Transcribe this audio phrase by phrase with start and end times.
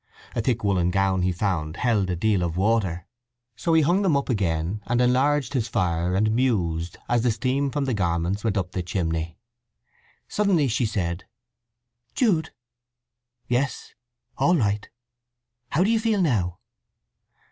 [0.35, 3.05] A thick woollen gown, he found, held a deal of water.
[3.55, 7.69] So he hung them up again, and enlarged his fire and mused as the steam
[7.69, 9.37] from the garments went up the chimney.
[10.27, 11.25] Suddenly she said,
[12.15, 12.49] "Jude!"
[13.47, 13.93] "Yes.
[14.39, 14.89] All right.
[15.69, 16.57] How do you feel now?"